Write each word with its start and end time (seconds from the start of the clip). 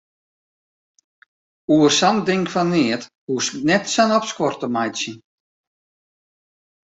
Oer 1.73 1.91
sa'n 1.97 2.17
ding 2.27 2.45
fan 2.53 2.69
neat 2.73 3.03
hoechst 3.27 3.55
net 3.67 3.83
sa'n 3.93 4.15
opskuor 4.17 4.53
te 4.59 4.67
meitsjen. 4.75 5.17